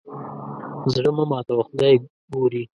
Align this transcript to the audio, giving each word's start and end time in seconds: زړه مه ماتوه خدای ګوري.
زړه 0.93 1.11
مه 1.17 1.23
ماتوه 1.31 1.63
خدای 1.69 1.95
ګوري. 2.33 2.63